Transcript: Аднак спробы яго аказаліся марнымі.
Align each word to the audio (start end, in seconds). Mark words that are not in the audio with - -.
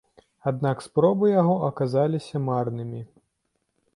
Аднак 0.51 0.79
спробы 0.85 1.25
яго 1.41 1.55
аказаліся 1.69 2.43
марнымі. 2.47 3.01